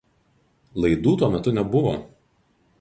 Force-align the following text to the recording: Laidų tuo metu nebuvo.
Laidų 0.85 1.15
tuo 1.23 1.31
metu 1.37 1.55
nebuvo. 1.61 1.95